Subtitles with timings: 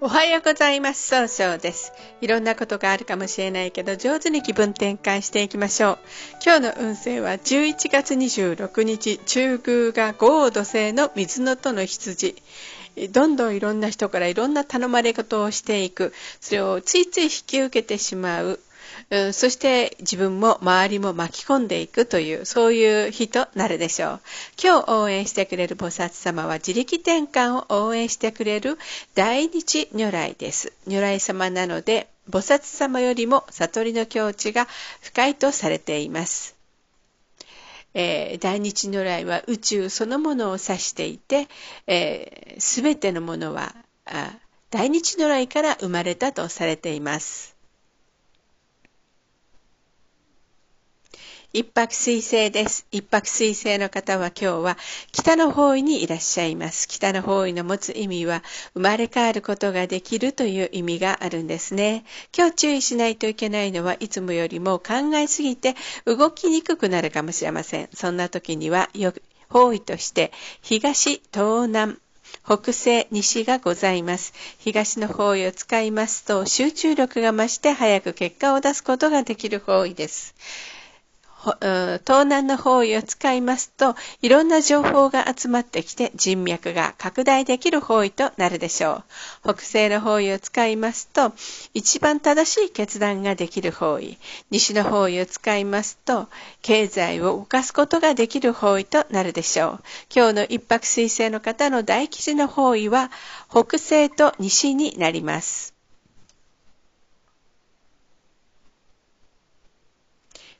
[0.00, 1.08] おはようございます。
[1.08, 1.92] 総称です。
[2.20, 5.98] いろんなことがあるかもしれないけど、上手に気分転換していきましょう。
[6.44, 12.34] 今日の運勢は11月26日、中宮が豪土星の水のとの羊。
[13.12, 16.12] どんどんいろんな人からいろんな頼まれ事をしていく。
[16.40, 18.60] それをついつい引き受けてしまう。
[19.28, 24.20] んそして自分も周りも巻き込んでいくという、そういう日となるでしょう。
[24.62, 28.78] 今日応援してくれる菩薩様は自力転換を応援してくれる
[29.14, 30.72] 大日如来です。
[30.86, 34.66] 如来様なので、菩薩様よりも悟りの境地が
[35.02, 36.54] 深いとされています。
[37.94, 41.44] えー、大日如来は宇宙そのものを指していて、
[42.58, 43.74] す、え、べ、てのものは
[44.70, 47.53] 大日如来から生まれたとされています。
[51.56, 52.84] 一泊水星です。
[52.90, 54.76] 一泊水星の方は今日は
[55.12, 56.88] 北の方位にいらっしゃいます。
[56.88, 58.42] 北の方位の持つ意味は
[58.74, 62.04] 生まれ変わることができるという意味があるんですね。
[62.36, 67.88] 今日注意しないといけないのはいつもよりも考えすぎて動きにくくなるかもしれません。
[67.94, 68.90] そんな時には
[69.48, 71.98] 方位として東、東南、
[72.44, 74.32] 北西、西がございます。
[74.58, 80.34] 東の方位を使いますと集中力が増して早く結果を出すことができる方位です。
[81.44, 89.04] 東南の方位を使いますと、いろんな情報が集まってきて人脈が拡大できる方位となるでしょ
[89.44, 89.54] う。
[89.54, 91.32] 北西の方位を使いますと、
[91.74, 94.18] 一番正しい決断ができる方位。
[94.50, 96.28] 西の方位を使いますと、
[96.62, 99.80] 経済を動かすことができる方位となるでしょう。
[100.14, 103.10] 今日の一泊水星の方の大吉の方位は、
[103.50, 105.73] 北西と西になります。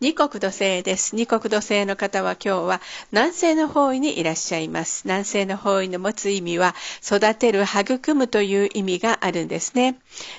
[0.00, 1.16] 二国土星です。
[1.16, 5.02] 二国土星の方は今日は南西の方位にいらっしゃいます。
[5.06, 9.98] 南西の方位の持つ意味は育てる、育むという意味があるんですね。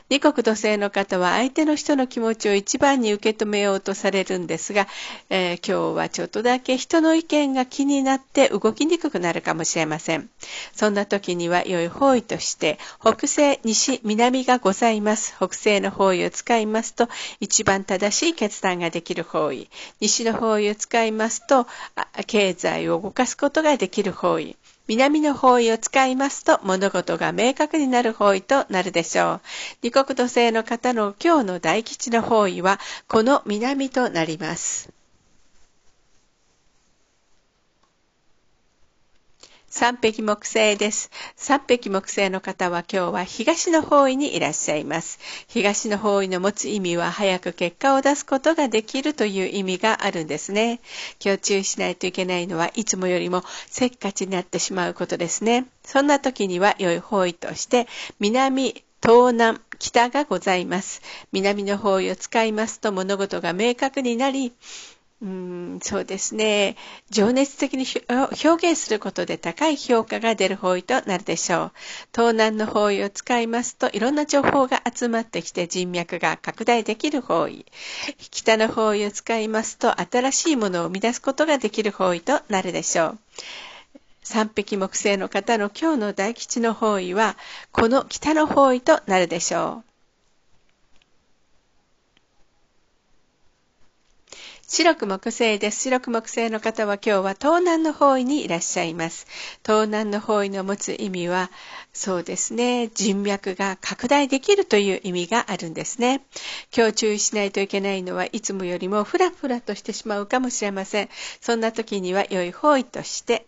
[0.10, 4.88] 二国土星の方は相手の人の気持ちを一番に受け止めようとされるんですが、
[5.30, 10.30] えー、今日はちょっとだけ人の意見が気になって動きにくくなるかもしれません。
[10.74, 15.36] そんな時には良い方位として北西、西、南がございます。
[15.36, 17.10] 北西の方位を使いますと
[17.42, 21.68] 一番正しい決断ができる方位方位、西の方位を使いますと、
[22.28, 24.56] 経済を動かすことができる方位、
[24.88, 29.42] 南の方位を使いますと物事が明確になる方位となるでしょう。
[29.84, 34.99] 二国土星の方の今日の大吉の方位はこの南となります。
[39.80, 41.10] 三匹木星です。
[41.38, 45.20] 三匹木星の方は今日は東の方位にいらっしゃいます。
[45.48, 50.82] 東の方位の持つ意味は早く結果を出すことができるという意味があるんですね。
[51.24, 55.66] 今日注意しないといけないのはいつもよりもせっかちになってしまうことですね。
[55.86, 57.88] そんな時には良い方位として
[58.20, 61.02] 南、東南、北がございます。
[61.32, 64.52] 南の方位を使いますと物事が明確になり、
[65.22, 66.78] うん、そうですね。
[67.10, 71.72] 情熱的に表現することで高い評価が出る方位となるでしょう。
[72.16, 77.66] 東南の方位を使いますといろんな情報が集まってきて人脈が拡大できる方位。
[78.32, 83.20] 北の方位を使いますと新しいものを生み出すことができる方位となるでしょう。
[84.24, 87.36] 三匹木星の方の今日の大吉の方位は
[87.74, 89.89] この北の方位となるでしょう。
[94.72, 95.82] 白く木星です。
[95.82, 99.26] 白く木星の方は今日は東南の方位にいらっしゃいます。
[99.66, 101.50] 東南の方位の持つ意味は、
[101.92, 106.22] そうですね、人脈が拡大できるという意味があるんですね。
[106.72, 111.10] 今日注意しないといけないのはいつもよりもフラフラとしてしまうかもしれません。
[111.42, 113.48] そんな時には良い方位として、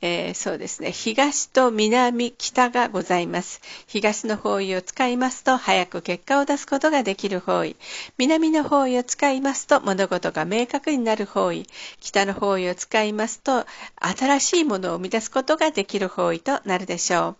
[0.00, 3.62] えー、そうですね、東と南、北がございます。
[3.86, 7.76] 東の方位を使いますと、早く結果を出すことができる方位。
[8.18, 11.66] 南の方位を使いますと、物事が明確になる方位。
[12.00, 13.64] 北の方位を使いますと、
[13.96, 17.36] 新しいものを生み出すことができる方位となるでしょう。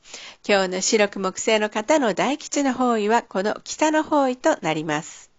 [0.48, 5.33] 今日の白く木星の方の大吉の方位は、この北の方位となります。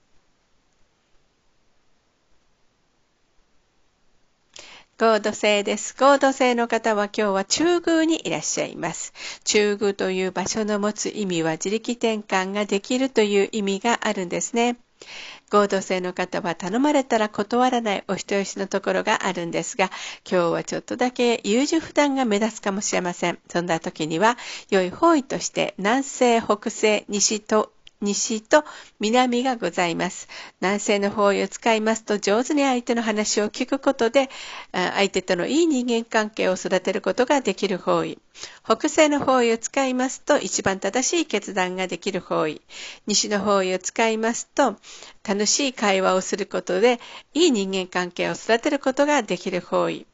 [4.97, 5.93] 合土星です。
[5.99, 9.11] 合土星の方は今日は中宮にいらっしゃいます。
[9.43, 14.77] 中宮という場所の持つ意味は自力転換ができるという意味があるんですね。
[15.51, 19.91] 合同性の方は頼まれたら断らないお人よしのところがあるんですが、
[20.23, 23.39] 今日はちょっとだけ優柔不断が目立つかもしれません。
[23.49, 24.37] そんな時には、
[24.69, 27.73] 良い方位として南西、北西、西と
[28.05, 28.63] 西と
[28.99, 30.27] 南がございます。
[30.61, 34.29] 南西の方位を使いますと上手に相手の話を聞くことで、
[34.71, 38.19] 相手とのいい人間関係を育てることができる方位。
[38.63, 42.61] 北西の方位を使いますと一番正しい決断ができる方位。
[43.07, 44.75] 西の方位を使いますと
[45.27, 46.99] 楽しい会話をすることで
[47.33, 50.05] いい人間関係を育てることができる方位。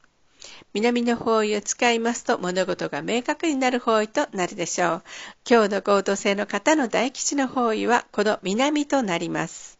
[0.74, 5.02] 南の方位を使いますと物事が明確になる方位となるでしょう。
[5.48, 9.78] 今日の合同性の方の大吉の方位はこの南となります。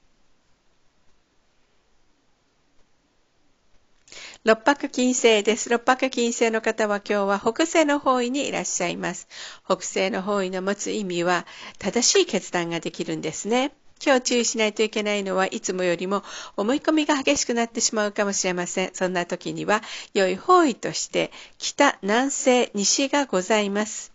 [4.45, 5.71] 六白金星です。
[5.71, 9.29] 六白金星の方は今日は北西の方位にいらっしゃいます。
[9.65, 11.47] 北西の方位の持つ意味は
[11.79, 13.73] 正しい決断ができるんですね。
[14.05, 16.25] 今日注意しないといけないのはいつもよりも
[16.57, 18.91] 思い込みが激しくなってしまうかもしれません。
[18.95, 19.83] そんな時には
[20.13, 24.13] 良い方位として北、南西、西がございます。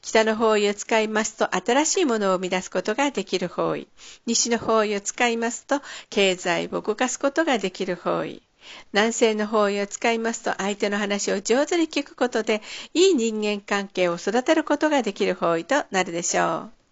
[0.00, 3.88] 北の方位を使いますと新しいものを生み出すことができる方位。
[4.24, 8.42] 西の方位を使いますと経済を動かすことができる方位。
[8.92, 12.62] 南西の方位を使いますと相手の話を上手に聞くことで
[12.94, 16.85] いい人間関係を育てることができる方位となるでしょう。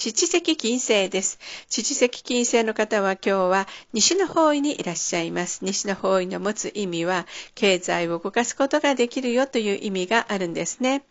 [0.00, 1.40] 七石金星です。
[1.68, 5.64] 七石金星の方は今日は西の方位にいらっしゃいます。
[5.64, 11.02] 西の方位の持つ意味は経済を動かすことができるよという意味があるんですね。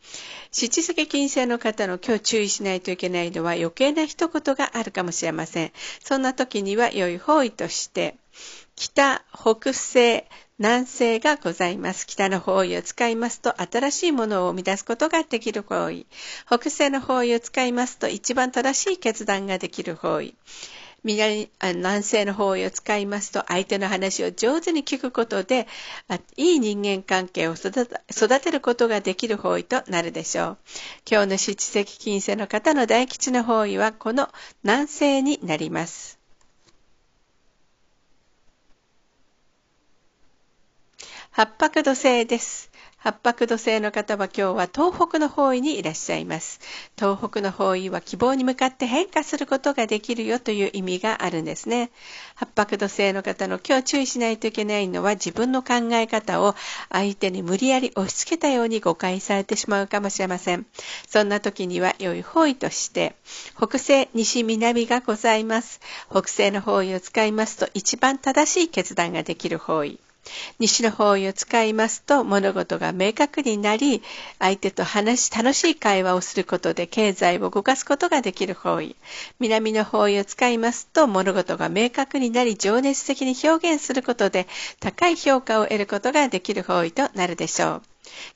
[0.53, 5.73] 七石金星の方の今日注意しないといけないのは余計な一言があるかもしれません。
[6.01, 8.15] そんな時には良い方位として
[8.77, 10.23] 北、北西、
[10.59, 12.07] 南西がございます。
[12.07, 16.07] 北の方位を使いますと新しいものを生み出すことができる方位。
[16.47, 20.33] 北西の方位を使いますと一番正しい決断ができる方位。
[21.03, 21.47] 南
[22.01, 25.67] 西の方位を使いますと相手の話を上手に聞くことで
[26.37, 30.57] いい人間関係を育てることができる方位となるでしょう。
[31.09, 34.27] 今日の七石金星の方の大吉の方位はこの
[34.63, 36.16] 南西になります。
[41.37, 42.71] 八白土星です。
[42.97, 46.59] 八白土星の方は今日は東北の方位にいらっしゃいます。
[46.97, 51.91] 東北の方位は希望に向かって変化することができるよという意味があるんですね。
[52.33, 56.55] 八白土星の方の今日注意しないといけないのは自分の考え方を
[56.89, 60.65] 相手に無理やり押し付けたように誤解されてしまうかもしれません。
[61.07, 63.15] そんな時には良い方位として
[63.55, 65.81] 北西、西、南がございます。
[66.09, 69.99] 北西の方位を使いますと一番正しい決断ができる方位。
[70.59, 74.01] 西の方位を使いますと物事が明確になり
[74.39, 78.95] 相手と話し楽しい会話をすることで経済を動かすことができる方位。
[79.39, 84.47] 南の方位を使いますと物事が明確になり情熱的に表現することで
[84.79, 87.81] 高い評価を得ることができる方位となるでしょう。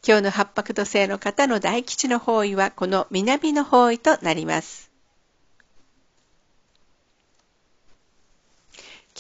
[0.06, 4.91] 今日の八白土星の方の大吉の方位はこの南の方位となります。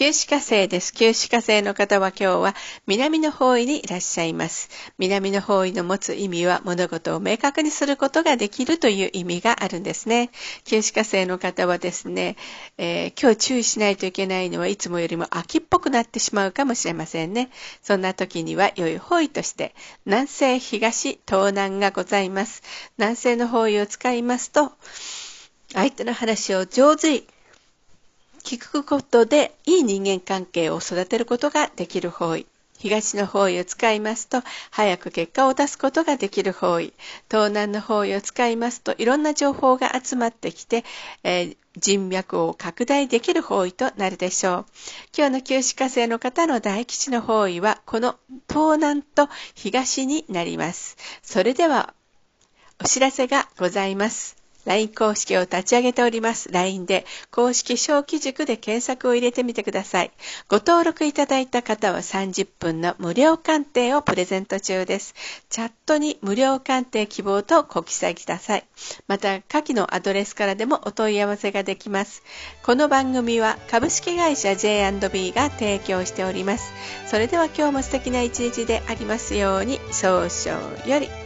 [0.01, 0.95] 九死火星です。
[0.95, 2.56] 九死火星の方は今日は
[2.88, 4.68] 南の方位にいらっしゃいます。
[4.98, 10.31] 南の方位の持つ意味は物事を明確にすることができるという意味があるんですね。
[10.63, 12.36] 九死火星の方はですね、
[12.80, 17.51] えー、今日注意しないといけないのはいつもよりも秋っぽくなってしまうかもしれませんね。
[17.83, 19.75] そんな時には良い方位として
[20.07, 22.63] 南西、東、東南がございます。
[22.97, 24.71] 南西の方位を使いますと
[25.74, 27.27] 相手の話を上手に
[28.51, 32.45] 聞くことでいい人間関係を育てることができる方位。
[32.77, 36.92] 東の方位を使いますと、早く結果を出すことができる方位。
[37.30, 40.83] 東南の方位を使いますと、いろんな情報が集まってきて、
[41.23, 44.66] えー、人脈を拡大できる方位となるでしょう。
[45.16, 48.18] 今日の旧歯科生の方の大吉の方位は、この
[48.49, 50.97] 東南と東になります。
[51.23, 51.94] それでは、
[52.83, 54.41] お知らせがございます。
[54.65, 56.51] LINE 公式を立ち上げております。
[56.51, 60.11] LINE で公式小規塾で検索を入れてみてください。
[60.47, 65.15] ご登録いただいた方は30分の無料鑑定をプレゼント中です。
[65.49, 68.65] チャットに無料鑑定希望とご記載ください。
[69.07, 72.23] また、下記のアドレスからでもお問い合わせができます。
[72.63, 76.73] この番組は株式会社 J&B が提供しております。
[77.07, 81.20] それでは今日も素敵な一日でありますように、少々より。